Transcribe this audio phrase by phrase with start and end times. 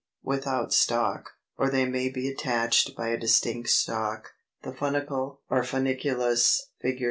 [0.23, 4.31] without stalk, or they may be attached by a distinct stalk,
[4.63, 6.99] the FUNICLE or FUNICULUS (Fig.